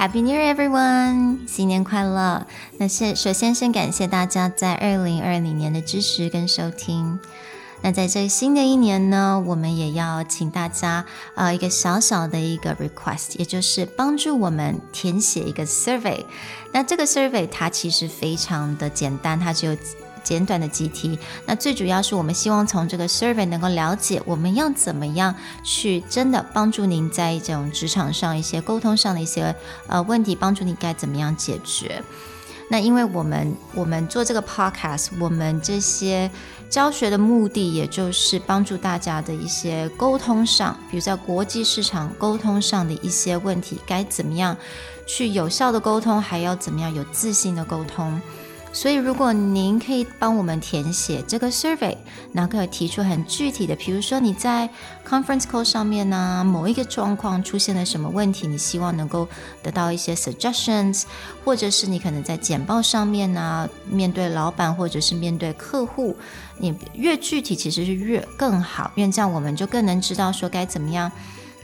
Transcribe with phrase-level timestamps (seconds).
[0.00, 1.46] Happy New Year, everyone！
[1.46, 2.46] 新年快乐！
[2.78, 7.20] 那先首先先感谢大家在二零二零年的支持跟收听。
[7.82, 11.04] 那在这新的一年呢，我们也要请大家
[11.34, 16.24] 呃一个小小的一个 request，也就是帮助我们填写一个 survey。
[16.72, 19.76] 那这个 survey 它其实非常的简单，它只有
[20.22, 21.18] 简短的集题。
[21.46, 29.54] 那最主要是我们希望从这个 survey 能够了解我们要怎么样去真的帮助您在这种职场上一些沟通上的一些
[29.86, 32.02] 呃问题，帮助你该怎么样解决。
[32.72, 36.30] 那因为我们我们做这个 podcast，我们这些
[36.68, 44.56] 教学的目的，也就是帮助大家的一些沟通上，比如在国际市场沟通上的一些问题，该怎么样
[45.04, 48.22] 去有效的沟通，还要怎么样有自信的沟通。
[48.72, 51.96] 所以，如果您可以帮我们填写这个 survey，
[52.32, 54.68] 然后可以提出很具体的，比如说你在
[55.06, 59.28] conference call 上面呢、某一个状况出现了什么问题，你希望能够
[59.60, 61.02] 得到一些 suggestions，
[61.44, 66.16] 或者是你可能在简报上面呢、面对老板或者是面对客户，
[66.58, 71.10] 你越具体其实是越更好，因为这样我们就更能知道说该怎么样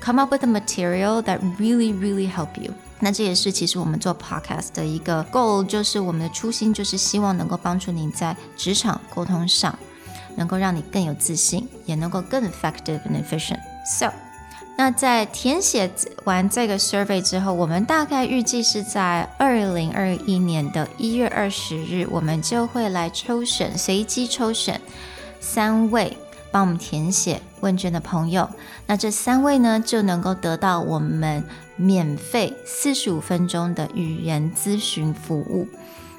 [0.00, 2.72] come up with a material that really really help you。
[2.98, 9.78] 那这也是其实我们做 podcast 的一个 goal，就是我们的初心，就是希望能够帮助你在职场沟通上，
[10.36, 13.60] 能够让你更有自信，也能够更 effective and efficient。
[13.84, 14.12] So，
[14.78, 15.90] 那在填写
[16.24, 24.80] 完这个 survey 之后，我们大概预计是在二零二一年的一月二十日，我们就会来抽选，随机抽选
[25.38, 26.16] 三位。
[26.56, 28.48] 帮我们填写问卷的朋友，
[28.86, 31.44] 那这三位呢，就能够得到我们
[31.76, 35.68] 免费四十五分钟的语言咨询服务。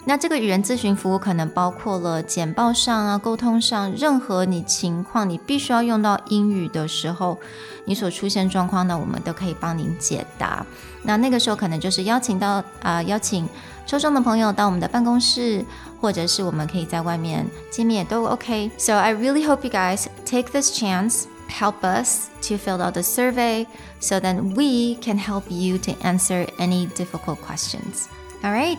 [0.07, 7.39] 那这个语言咨询服务可能包括了简报上啊、沟通上，任何你情况你必须要用到英语的时候，
[7.85, 10.67] 你所出现状况呢，我们都可以帮您解答。
[11.03, 13.49] 那那个时候可能就是邀请到啊、呃，邀请。
[13.85, 15.65] 抽中的朋友到我们的办公室，
[16.01, 23.03] 或者是我们可以在外面见面都 OK。So I really hope you guys take this chance, help us to fill out the
[23.03, 23.67] survey,
[23.99, 28.07] so that we can help you to answer any difficult questions.
[28.45, 28.79] All right,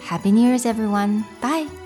[0.00, 1.24] Happy New Year's, everyone.
[1.40, 1.85] Bye.